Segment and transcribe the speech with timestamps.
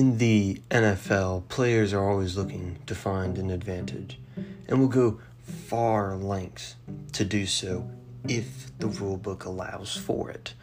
[0.00, 4.18] In the NFL, players are always looking to find an advantage
[4.66, 6.76] and will go far lengths
[7.12, 7.86] to do so
[8.26, 10.54] if the rulebook allows for it.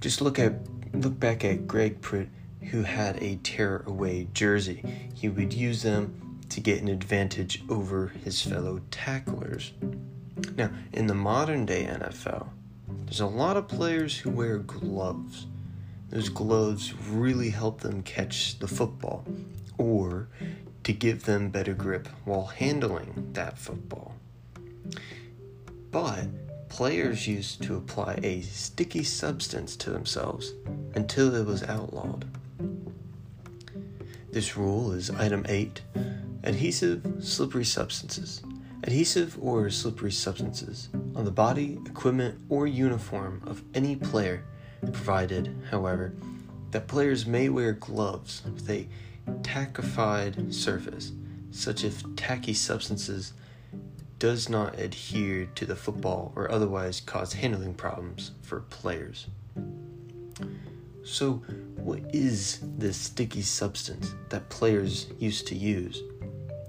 [0.00, 0.54] Just look at
[0.94, 2.30] look back at Greg Pruitt
[2.70, 4.82] who had a tear away jersey.
[5.12, 9.74] He would use them to get an advantage over his fellow tacklers.
[10.56, 12.48] Now, in the modern day NFL,
[13.04, 15.46] there's a lot of players who wear gloves.
[16.10, 19.24] Those gloves really help them catch the football
[19.78, 20.28] or
[20.84, 24.14] to give them better grip while handling that football.
[25.90, 26.26] But
[26.68, 30.52] players used to apply a sticky substance to themselves
[30.94, 32.26] until it was outlawed.
[34.30, 35.80] This rule is item 8
[36.44, 38.42] adhesive slippery substances.
[38.82, 44.44] Adhesive or slippery substances on the body, equipment, or uniform of any player,
[44.92, 46.12] provided, however,
[46.70, 48.88] that players may wear gloves with a
[49.42, 51.12] tackified surface,
[51.50, 53.32] such if tacky substances
[54.18, 59.26] does not adhere to the football or otherwise cause handling problems for players.
[61.02, 61.42] So,
[61.76, 66.02] what is this sticky substance that players used to use?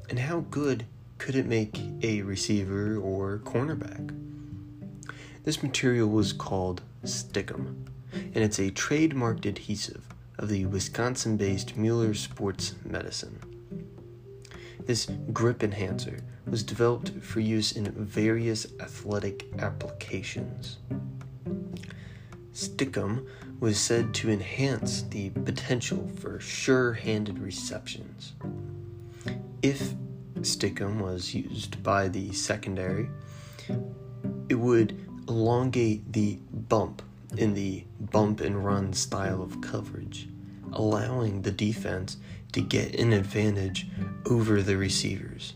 [0.10, 0.86] And how good
[1.18, 4.14] could it make a receiver or cornerback?
[5.46, 10.04] This material was called Stickum, and it's a trademarked adhesive
[10.38, 13.40] of the Wisconsin based Mueller Sports Medicine.
[14.86, 20.78] This grip enhancer was developed for use in various athletic applications.
[22.54, 23.28] Stickum
[23.60, 28.34] was said to enhance the potential for sure handed receptions.
[29.62, 29.94] If
[30.42, 33.10] Stickum was used by the secondary,
[34.50, 37.02] it would elongate the bump
[37.38, 40.28] in the bump and run style of coverage,
[40.74, 42.18] allowing the defense
[42.54, 43.88] to get an advantage
[44.26, 45.54] over the receivers.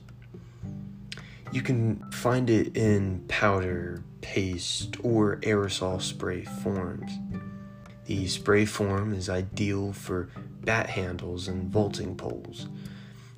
[1.52, 7.12] You can find it in powder, paste, or aerosol spray forms.
[8.06, 10.30] The spray form is ideal for
[10.62, 12.68] bat handles and vaulting poles,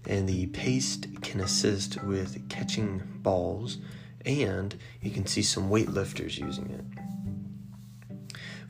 [0.08, 3.78] and the paste can assist with catching balls,
[4.26, 7.01] and you can see some weightlifters using it.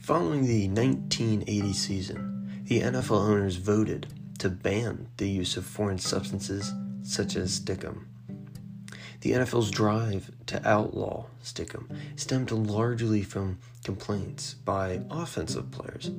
[0.02, 4.08] Following the 1980 season, the NFL owners voted
[4.40, 6.74] to ban the use of foreign substances
[7.04, 8.06] such as stickum.
[9.20, 16.10] The NFL's drive to outlaw Stickum stemmed largely from complaints by offensive players,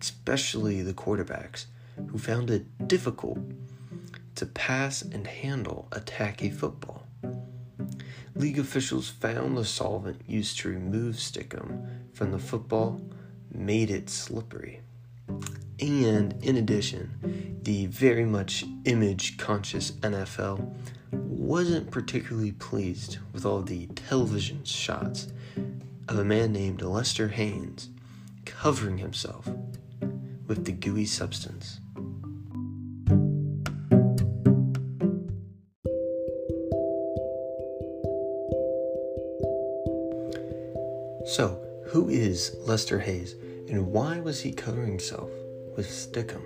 [0.00, 1.64] especially the quarterbacks,
[2.10, 3.38] who found it difficult
[4.36, 7.08] to pass and handle a tacky football.
[8.36, 13.00] League officials found the solvent used to remove Stickum from the football
[13.54, 14.80] made it slippery.
[15.80, 20.74] And in addition, the very much image conscious NFL
[21.12, 25.28] wasn't particularly pleased with all the television shots
[26.08, 27.88] of a man named Lester Hayes
[28.44, 29.48] covering himself
[30.46, 31.80] with the gooey substance.
[41.26, 43.34] So, who is Lester Hayes
[43.72, 45.30] and why was he covering himself
[45.74, 46.42] with Stickum?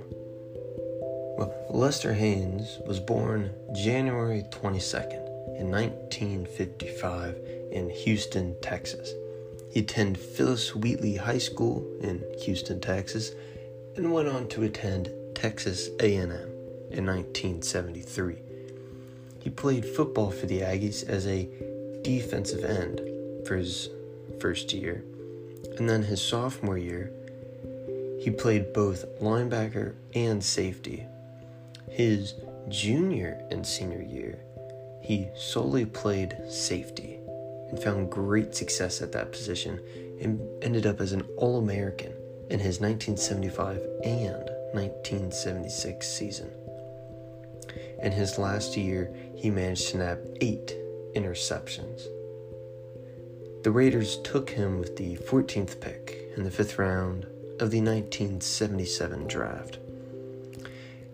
[1.37, 5.27] Well, Lester Hayes was born January 22nd
[5.59, 7.37] in 1955
[7.73, 9.13] in Houston, Texas.
[9.73, 13.33] He attended Phillis Wheatley High School in Houston, Texas,
[13.97, 18.37] and went on to attend Texas A&M in 1973.
[19.41, 21.49] He played football for the Aggies as a
[22.03, 23.01] defensive end
[23.49, 23.91] for his
[24.39, 25.03] first year,
[25.79, 27.11] and then his sophomore year,
[28.21, 31.07] he played both linebacker and safety
[31.97, 32.35] his
[32.69, 34.39] junior and senior year,
[35.01, 37.19] he solely played safety
[37.71, 39.81] and found great success at that position
[40.21, 42.13] and ended up as an All American
[42.51, 46.51] in his 1975 and 1976 season.
[48.03, 50.77] In his last year, he managed to nab eight
[51.15, 52.09] interceptions.
[53.63, 57.25] The Raiders took him with the 14th pick in the fifth round
[57.61, 59.79] of the 1977 draft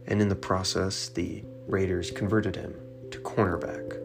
[0.07, 2.75] and in the process, the Raiders converted him
[3.11, 3.97] to cornerback.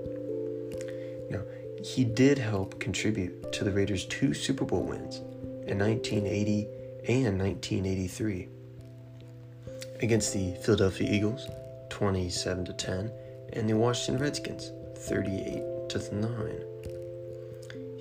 [1.30, 1.42] Now,
[1.84, 5.18] he did help contribute to the Raiders' two Super Bowl wins
[5.68, 6.68] in 1980
[7.08, 8.48] and 1983
[10.02, 11.48] against the Philadelphia Eagles,
[11.90, 13.12] 27 to 10,
[13.54, 16.77] and the Washington Redskins, 38 to 9.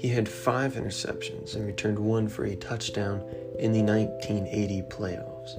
[0.06, 3.22] He had five interceptions and returned one for a touchdown
[3.58, 5.56] in the 1980 playoffs.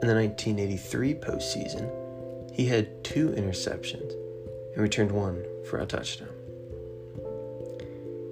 [0.00, 4.12] In the 1983 postseason, he had two interceptions
[4.74, 6.28] and returned one for a touchdown.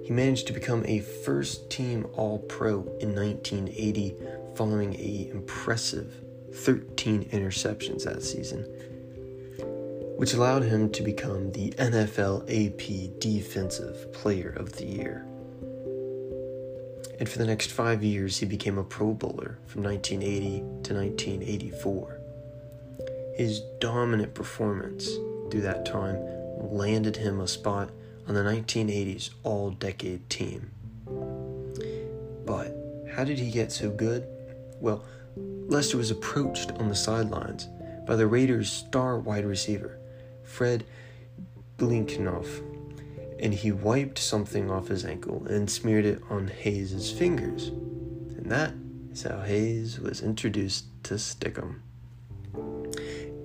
[0.05, 4.15] He managed to become a first team All Pro in 1980
[4.55, 6.21] following a impressive
[6.53, 8.65] 13 interceptions that season,
[10.17, 15.25] which allowed him to become the NFL AP Defensive Player of the Year.
[17.19, 22.19] And for the next five years, he became a Pro Bowler from 1980 to 1984.
[23.35, 25.07] His dominant performance
[25.49, 26.17] through that time
[26.59, 27.91] landed him a spot
[28.27, 30.71] on the 1980s All Decade team.
[32.45, 32.75] But
[33.13, 34.27] how did he get so good?
[34.79, 35.05] Well,
[35.35, 37.67] Lester was approached on the sidelines
[38.07, 39.99] by the Raiders' star wide receiver,
[40.47, 40.85] Fred
[41.77, 42.63] Biletnikoff,
[43.39, 47.67] and he wiped something off his ankle and smeared it on Hayes's fingers.
[47.67, 48.73] And that
[49.11, 51.81] is how Hayes was introduced to Stickum.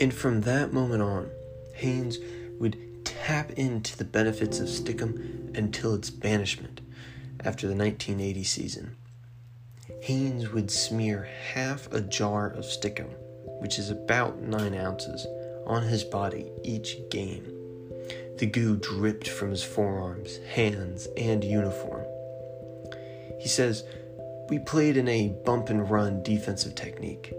[0.00, 1.30] And from that moment on,
[1.74, 2.18] Hayes
[2.58, 6.80] would tap into the benefits of Stickum until its banishment
[7.44, 8.96] after the 1980 season.
[10.02, 13.10] Hayes would smear half a jar of Stickum,
[13.60, 15.26] which is about 9 ounces,
[15.72, 17.44] on his body each game.
[18.38, 22.04] The goo dripped from his forearms, hands, and uniform.
[23.40, 23.84] He says,
[24.48, 27.32] We played in a bump and run defensive technique.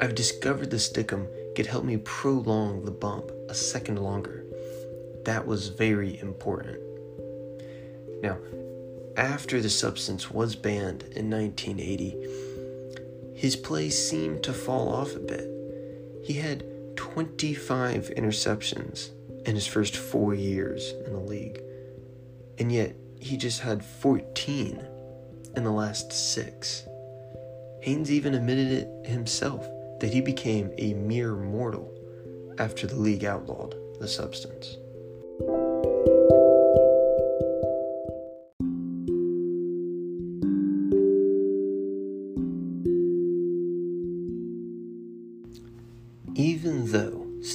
[0.00, 4.44] I've discovered the Stickum could help me prolong the bump a second longer.
[5.24, 6.80] That was very important.
[8.22, 8.38] Now,
[9.16, 12.16] after the substance was banned in 1980,
[13.34, 15.48] his play seemed to fall off a bit.
[16.24, 16.64] He had
[16.96, 19.10] 25 interceptions
[19.46, 21.60] in his first four years in the league,
[22.58, 24.84] and yet he just had 14
[25.56, 26.84] in the last six.
[27.80, 29.68] Hayes even admitted it himself
[30.00, 31.92] that he became a mere mortal
[32.58, 34.76] after the league outlawed the substance.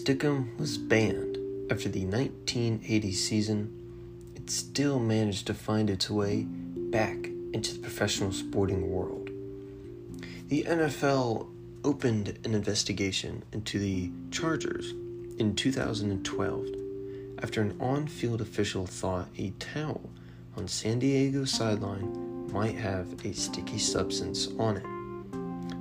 [0.07, 1.37] Stickum was banned
[1.69, 8.31] after the 1980 season, it still managed to find its way back into the professional
[8.31, 9.29] sporting world.
[10.47, 11.49] The NFL
[11.83, 14.91] opened an investigation into the Chargers
[15.39, 16.67] in 2012
[17.43, 20.09] after an on field official thought a towel
[20.55, 24.83] on San Diego's sideline might have a sticky substance on it.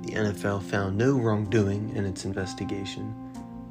[0.05, 3.26] The NFL found no wrongdoing in its investigation,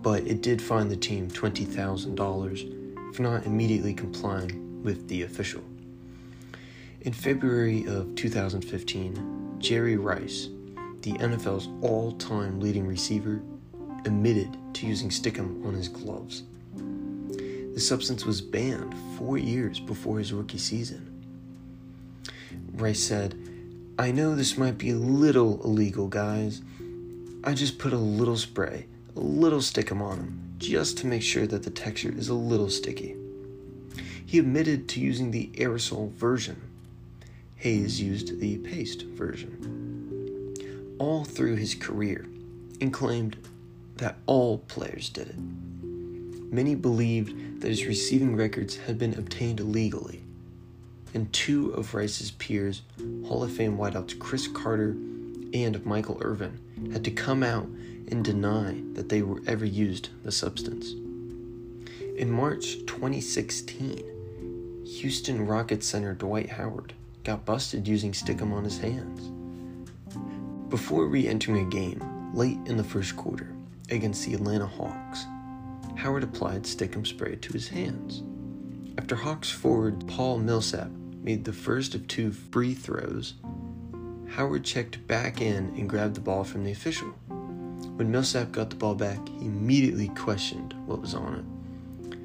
[0.06, 5.60] but it did fine the team $20,000 for not immediately complying with the official.
[7.00, 10.48] In February of 2015, Jerry Rice,
[11.02, 13.42] the NFL's all time leading receiver,
[14.04, 16.44] admitted to using Stickum on his gloves.
[16.76, 21.10] The substance was banned four years before his rookie season.
[22.74, 23.34] Rice said,
[23.98, 26.62] I know this might be a little illegal, guys.
[27.42, 28.86] I just put a little spray,
[29.16, 32.68] a little Stickum on him, just to make sure that the texture is a little
[32.68, 33.16] sticky.
[34.24, 36.60] He admitted to using the aerosol version.
[37.56, 39.86] Hayes used the paste version
[40.98, 42.26] all through his career
[42.80, 43.36] and claimed
[43.96, 45.38] that all players did it.
[46.52, 50.22] Many believed that his receiving records had been obtained illegally,
[51.14, 52.82] and two of Rice's peers,
[53.26, 54.90] Hall of Fame wideouts Cris Carter
[55.54, 56.58] and Michael Irvin,
[56.92, 57.68] had to come out
[58.08, 60.92] and deny that they were ever used the substance.
[62.16, 66.94] In March 2016, Houston Rockets center Dwight Howard
[67.24, 69.30] got busted using Stickum on his hands.
[70.70, 73.52] Before re entering a game late in the first quarter
[73.90, 75.24] against the Atlanta Hawks,
[75.96, 78.22] Howard applied Stickum spray to his hands.
[78.98, 80.90] After Hawks forward Paul Millsap
[81.22, 83.34] made the first of two free throws,
[84.30, 87.14] Howard checked back in and grabbed the ball from the official.
[87.96, 92.18] When Millsap got the ball back, he immediately questioned what was on it.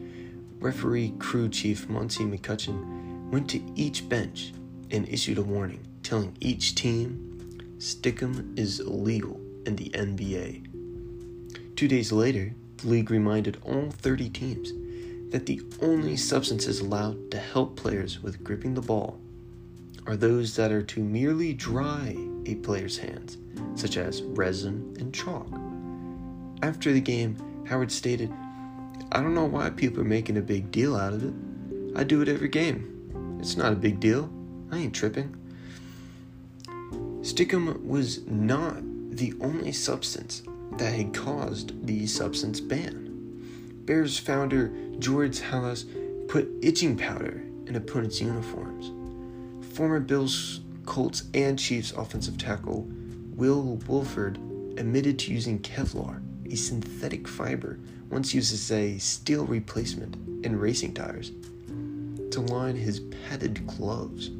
[0.60, 4.54] Referee crew chief Monty McCutchen went to each bench
[4.92, 7.28] and issued a warning, telling each team
[7.78, 11.76] Stickum is illegal in the NBA.
[11.76, 14.74] Two days later, the league reminded all 30 teams
[15.32, 19.20] that the only substances allowed to help players with gripping the ball
[20.06, 23.38] are those that are to merely dry a player's hands,
[23.76, 25.48] such as resin and chalk.
[26.62, 28.32] After the game, Howard stated,
[29.12, 31.34] I don't know why people are making a big deal out of it.
[31.96, 33.38] I do it every game.
[33.40, 34.32] It's not a big deal.
[34.72, 35.36] I ain't tripping.
[37.22, 38.78] Stickum was not
[39.12, 40.44] the only substance
[40.78, 43.10] that had caused the substance ban.
[43.86, 45.86] Bears founder George Halas
[46.28, 48.92] put itching powder in opponents' uniforms.
[49.76, 52.86] Former Bills, Colts, and Chiefs offensive tackle
[53.34, 54.36] Will Wolford
[54.76, 56.22] admitted to using Kevlar,
[56.52, 57.80] a synthetic fiber
[58.10, 61.32] once used as a steel replacement in racing tires,
[62.32, 64.32] to line his padded gloves.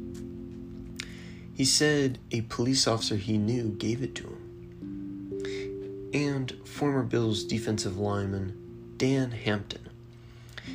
[1.54, 6.10] He said a police officer he knew gave it to him.
[6.12, 9.88] And former Bills defensive lineman Dan Hampton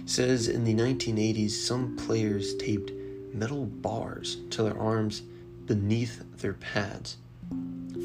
[0.07, 2.91] says in the 1980s some players taped
[3.31, 5.22] metal bars to their arms
[5.67, 7.17] beneath their pads.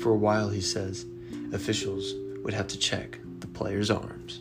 [0.03, 1.07] For a while, he says,
[1.53, 2.13] officials
[2.45, 4.41] would have to check the players' arms.